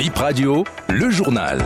[0.00, 1.62] Bip Radio, le journal.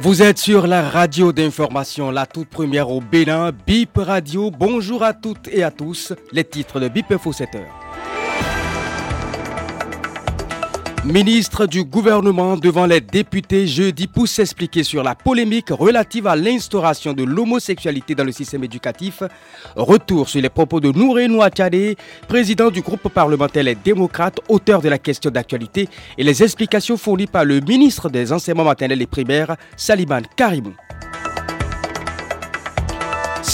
[0.00, 4.52] Vous êtes sur la radio d'information, la toute première au Bénin, Bip Radio.
[4.52, 6.12] Bonjour à toutes et à tous.
[6.30, 7.87] Les titres de Bip Info 7 heures.
[11.12, 17.14] Ministre du gouvernement devant les députés jeudi pour s'expliquer sur la polémique relative à l'instauration
[17.14, 19.22] de l'homosexualité dans le système éducatif.
[19.74, 21.96] Retour sur les propos de Nouré Nouachade,
[22.28, 25.88] président du groupe parlementaire Les Démocrates, auteur de la question d'actualité,
[26.18, 30.74] et les explications fournies par le ministre des enseignements maternels et primaires, Saliman Karimou.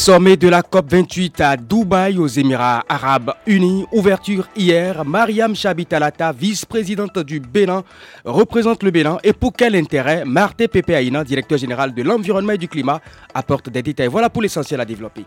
[0.04, 3.86] Sommet de la COP28 à Dubaï aux Émirats arabes unis.
[3.90, 5.02] Ouverture hier.
[5.02, 7.82] Mariam Chabitalata, vice-présidente du Bénin,
[8.22, 9.16] représente le Bénin.
[9.24, 13.00] Et pour quel intérêt Marté Pepe Aïna, directeur général de l'environnement et du climat,
[13.32, 14.08] apporte des détails.
[14.08, 15.24] Voilà pour l'essentiel à développer.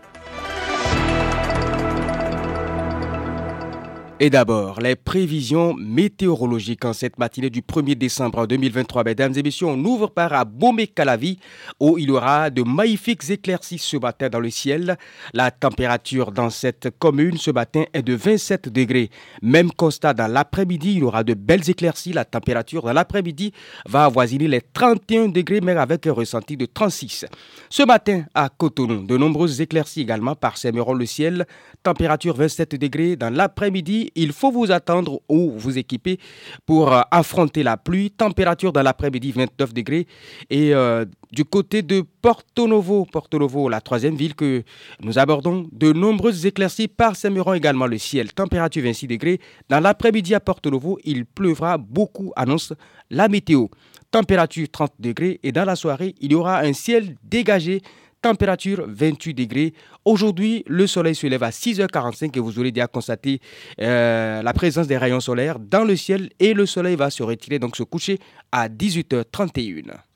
[4.20, 9.04] Et d'abord, les prévisions météorologiques en cette matinée du 1er décembre 2023.
[9.04, 11.38] Mesdames et messieurs, on ouvre par à Bomé-Calavi
[11.78, 14.98] où il y aura de magnifiques éclaircies ce matin dans le ciel.
[15.34, 19.10] La température dans cette commune ce matin est de 27 degrés.
[19.40, 22.12] Même constat dans l'après-midi, il y aura de belles éclaircies.
[22.12, 23.52] La température dans l'après-midi
[23.86, 27.24] va avoisiner les 31 degrés, mais avec un ressenti de 36.
[27.70, 31.46] Ce matin, à Cotonou, de nombreuses éclaircies également par parsemeront le ciel.
[31.84, 36.18] Température 27 degrés dans l'après-midi il faut vous attendre ou vous équiper
[36.66, 38.10] pour euh, affronter la pluie.
[38.10, 40.06] Température dans l'après-midi 29 degrés.
[40.50, 44.62] Et euh, du côté de Porto Novo, Porto Novo, la troisième ville que
[45.00, 48.32] nous abordons, de nombreuses éclaircies parsemeront également le ciel.
[48.32, 49.40] Température 26 degrés.
[49.68, 52.72] Dans l'après-midi à Porto Novo, il pleuvra beaucoup, annonce
[53.10, 53.66] la météo.
[54.10, 55.40] Température 30 degrés.
[55.42, 57.82] Et dans la soirée, il y aura un ciel dégagé
[58.20, 59.74] température 28 degrés.
[60.04, 63.40] Aujourd'hui, le soleil se lève à 6h45 et vous aurez déjà constaté
[63.80, 67.58] euh, la présence des rayons solaires dans le ciel et le soleil va se retirer,
[67.58, 68.18] donc se coucher
[68.52, 70.07] à 18h31.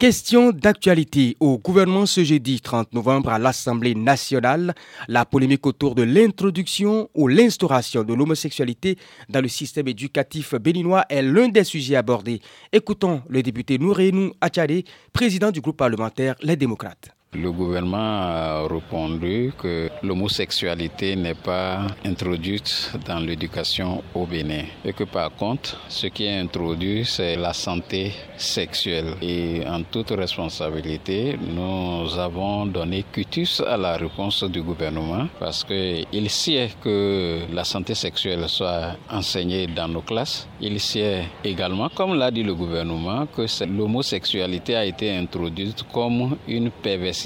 [0.00, 4.74] Question d'actualité au gouvernement ce jeudi 30 novembre à l'Assemblée nationale.
[5.08, 8.96] La polémique autour de l'introduction ou l'instauration de l'homosexualité
[9.28, 12.40] dans le système éducatif béninois est l'un des sujets abordés.
[12.72, 17.10] Écoutons le député Nourenou Achade, président du groupe parlementaire Les Démocrates.
[17.32, 25.04] Le gouvernement a répondu que l'homosexualité n'est pas introduite dans l'éducation au Bénin et que
[25.04, 29.14] par contre, ce qui est introduit, c'est la santé sexuelle.
[29.22, 36.30] Et en toute responsabilité, nous avons donné cutus à la réponse du gouvernement parce qu'il
[36.30, 40.48] sait que la santé sexuelle soit enseignée dans nos classes.
[40.60, 46.72] Il sait également, comme l'a dit le gouvernement, que l'homosexualité a été introduite comme une
[46.72, 47.19] perversion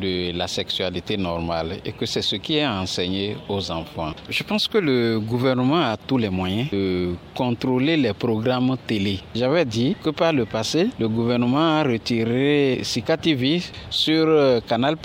[0.00, 4.12] de la sexualité normale et que c'est ce qui est enseigné aux enfants.
[4.28, 9.20] Je pense que le gouvernement a tous les moyens de contrôler les programmes télé.
[9.34, 14.96] J'avais dit que par le passé, le gouvernement a retiré Sika TV sur euh, Canal+.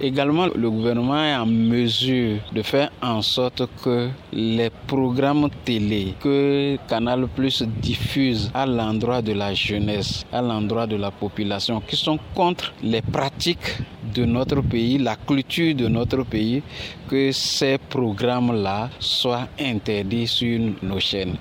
[0.00, 6.76] Également, le gouvernement est en mesure de faire en sorte que les programmes télé que
[6.88, 12.18] Canal Plus diffuse à l'endroit de la jeunesse, à l'endroit de la population, qui sont
[12.34, 13.71] contre les pratiques
[14.14, 16.62] de notre pays, la culture de notre pays,
[17.08, 21.36] que ces programmes-là soient interdits sur nos chaînes.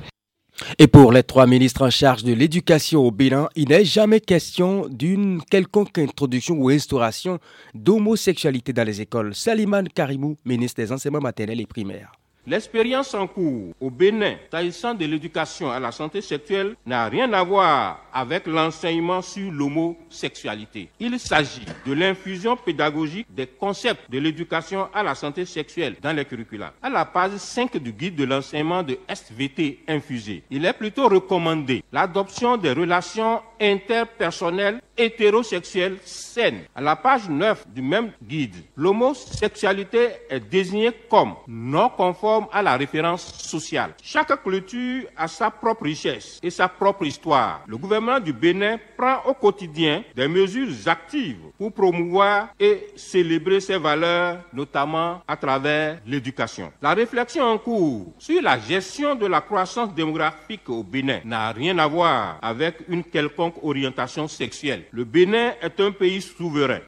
[0.77, 4.87] Et pour les trois ministres en charge de l'éducation au Bénin, il n'est jamais question
[4.89, 7.39] d'une quelconque introduction ou instauration
[7.73, 9.33] d'homosexualité dans les écoles.
[9.33, 12.11] Saliman Karimou, ministre des enseignements maternels et primaires.
[12.47, 17.43] L'expérience en cours au Bénin, s'agissant de l'éducation à la santé sexuelle, n'a rien à
[17.43, 20.89] voir avec l'enseignement sur l'homosexualité.
[20.99, 26.25] Il s'agit de l'infusion pédagogique des concepts de l'éducation à la santé sexuelle dans les
[26.25, 26.73] curricula.
[26.81, 31.83] À la page 5 du guide de l'enseignement de SVT infusé, il est plutôt recommandé
[31.93, 36.61] l'adoption des relations interpersonnelles hétérosexuelles saines.
[36.75, 42.75] À la page 9 du même guide, l'homosexualité est désignée comme non conforme à la
[42.77, 43.93] référence sociale.
[44.03, 47.63] Chaque culture a sa propre richesse et sa propre histoire.
[47.67, 53.77] Le gouvernement du Bénin prend au quotidien des mesures actives pour promouvoir et célébrer ses
[53.77, 56.71] valeurs, notamment à travers l'éducation.
[56.81, 61.77] La réflexion en cours sur la gestion de la croissance démographique au Bénin n'a rien
[61.77, 64.85] à voir avec une quelconque orientation sexuelle.
[64.91, 66.81] Le Bénin est un pays souverain.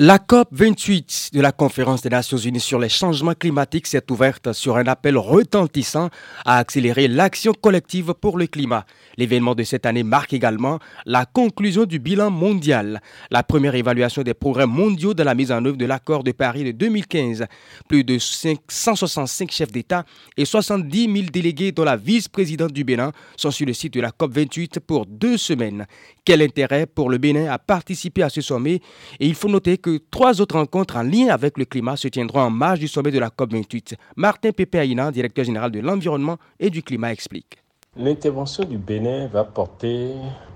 [0.00, 4.52] La COP 28 de la Conférence des Nations Unies sur les changements climatiques s'est ouverte
[4.52, 6.08] sur un appel retentissant
[6.44, 8.86] à accélérer l'action collective pour le climat.
[9.16, 13.02] L'événement de cette année marque également la conclusion du bilan mondial,
[13.32, 16.62] la première évaluation des progrès mondiaux dans la mise en œuvre de l'accord de Paris
[16.62, 17.46] de 2015.
[17.88, 20.04] Plus de 165 chefs d'État
[20.36, 24.12] et 70 000 délégués dont la vice-présidente du Bénin sont sur le site de la
[24.12, 25.88] COP 28 pour deux semaines.
[26.24, 28.80] Quel intérêt pour le Bénin à participer à ce sommet?
[29.18, 32.40] Et il faut noter que trois autres rencontres en lien avec le climat se tiendront
[32.40, 33.94] en marge du sommet de la COP28.
[34.16, 37.58] Martin Pépé directeur général de l'environnement et du climat, explique.
[37.96, 40.10] L'intervention du Bénin va porter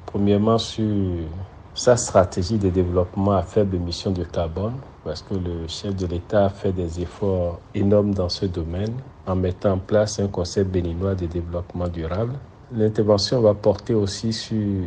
[0.06, 0.84] premièrement sur
[1.75, 4.75] sa stratégie de développement à faible émission de carbone,
[5.05, 8.93] parce que le chef de l'État a fait des efforts énormes dans ce domaine
[9.26, 12.34] en mettant en place un concept béninois de développement durable.
[12.75, 14.84] L'intervention va porter aussi sur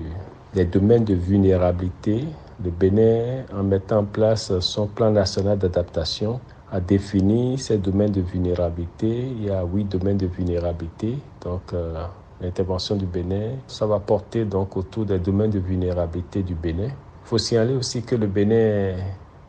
[0.54, 2.26] les domaines de vulnérabilité
[2.64, 6.40] le Bénin, en mettant en place son plan national d'adaptation,
[6.72, 9.28] a défini ses domaines de vulnérabilité.
[9.38, 11.18] Il y a huit domaines de vulnérabilité.
[11.42, 12.06] Donc, euh,
[12.42, 16.88] l'intervention du Bénin, ça va porter donc autour des domaines de vulnérabilité du Bénin.
[16.88, 18.96] Il faut signaler aussi que le Bénin,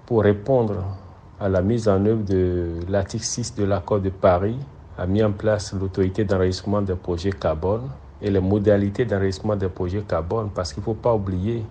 [0.05, 0.85] pour répondre
[1.41, 4.57] à la mise en œuvre de l'article 6 de l'accord de Paris,
[4.99, 7.89] a mis en place l'autorité d'enregistrement des projets carbone
[8.23, 11.63] et les modalités d'enregistrement des projets carbone parce qu'il ne faut pas oublier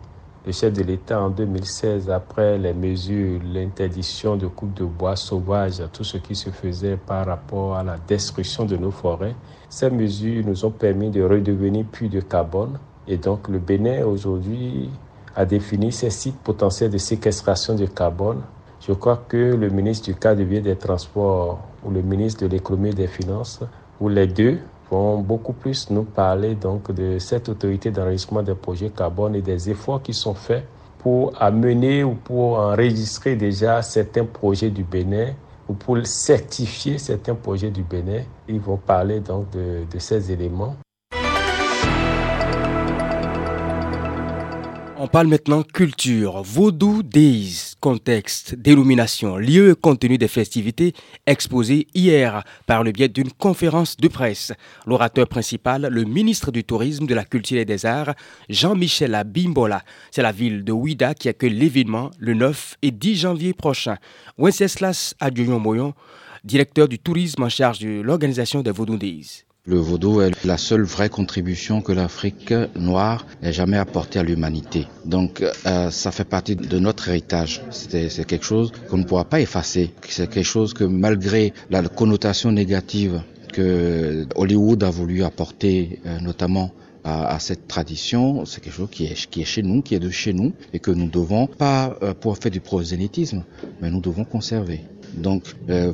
[0.46, 5.82] le chef de l'État en 2016, après les mesures, l'interdiction de coupe de bois sauvage,
[5.92, 9.36] tout ce qui se faisait par rapport à la destruction de nos forêts,
[9.70, 12.78] ces mesures nous ont permis de redevenir puits de carbone.
[13.08, 14.90] Et donc le Bénin aujourd'hui
[15.36, 18.42] a défini ses sites potentiels de séquestration de carbone.
[18.88, 22.52] Je crois que le ministre du cadre de vie des Transports ou le ministre de
[22.52, 23.62] l'Économie et des Finances,
[24.00, 24.60] ou les deux,
[24.90, 29.70] vont beaucoup plus nous parler donc de cette autorité d'enregistrement des projets carbone et des
[29.70, 30.66] efforts qui sont faits
[31.00, 35.34] pour amener ou pour enregistrer déjà certains projets du Bénin
[35.68, 38.24] ou pour certifier certains projets du Bénin.
[38.48, 40.76] Ils vont parler donc de, de ces éléments.
[45.06, 50.94] On parle maintenant culture, Vaudou Days, contexte, dénomination, lieu et contenu des festivités
[51.28, 54.52] exposées hier par le biais d'une conférence de presse.
[54.88, 58.16] L'orateur principal, le ministre du Tourisme, de la Culture et des Arts,
[58.50, 59.84] Jean-Michel Abimbola.
[60.10, 63.98] C'est la ville de Ouida qui accueille l'événement le 9 et 10 janvier prochain.
[64.40, 65.94] Wenceslas Adjoyon Moyon,
[66.44, 69.46] directeur du tourisme en charge de l'organisation des Vaudou Days.
[69.68, 74.86] Le vaudou est la seule vraie contribution que l'Afrique noire ait jamais apportée à l'humanité.
[75.06, 77.64] Donc euh, ça fait partie de notre héritage.
[77.72, 79.92] C'est quelque chose qu'on ne pourra pas effacer.
[80.08, 83.24] C'est quelque chose que malgré la connotation négative
[83.54, 86.72] que Hollywood a voulu apporter, euh, notamment
[87.04, 90.10] à, cette tradition, c'est quelque chose qui est, qui est chez nous, qui est de
[90.10, 93.44] chez nous, et que nous devons pas euh, pour faire du prosélytisme,
[93.80, 94.82] mais nous devons conserver.
[95.18, 95.92] Donc, euh,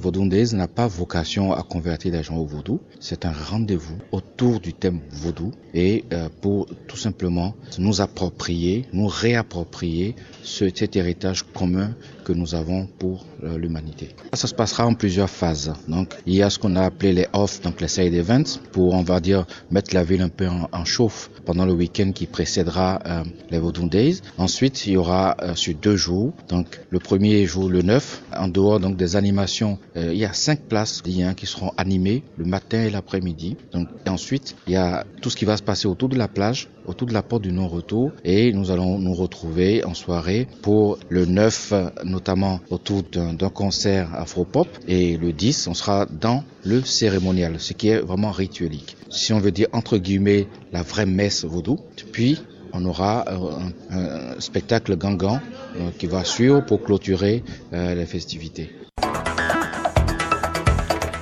[0.53, 2.79] n'a pas vocation à convertir les gens au vaudou.
[2.99, 9.07] C'est un rendez-vous autour du thème vaudou et euh, pour tout simplement nous approprier, nous
[9.07, 11.93] réapproprier cet héritage commun
[12.33, 14.09] nous avons pour euh, l'humanité.
[14.33, 15.73] Ça se passera en plusieurs phases.
[15.87, 18.93] Donc, il y a ce qu'on a appelé les off, donc les side events, pour
[18.93, 22.99] on va dire mettre la ville un peu en, chauffe pendant le week-end qui précédera
[23.05, 24.21] euh, les Vaudou Days.
[24.37, 28.47] Ensuite, il y aura euh, sur deux jours, donc le premier jour, le 9, en
[28.47, 32.89] dehors donc des animations, il y a cinq places qui seront animées le matin et
[32.89, 33.57] l'après-midi.
[33.71, 36.69] Donc, ensuite, il y a tout ce qui va se passer autour de la plage,
[36.85, 41.25] autour de la porte du non-retour, et nous allons nous retrouver en soirée pour le
[41.25, 41.73] 9
[42.03, 42.20] notamment
[42.69, 44.67] autour d'un concert afro-pop.
[44.87, 48.97] Et le 10, on sera dans le cérémonial, ce qui est vraiment rituelique.
[49.09, 51.79] Si on veut dire entre guillemets la vraie messe vaudou.
[52.11, 52.41] Puis
[52.73, 55.39] on aura euh, un, spectacle gangan
[55.77, 58.71] euh, qui va suivre pour clôturer euh, les festivités.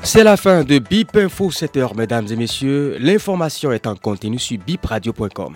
[0.03, 2.98] C'est la fin de BIP Info 7h, mesdames et messieurs.
[3.00, 5.56] L'information est en continu sur bipradio.com.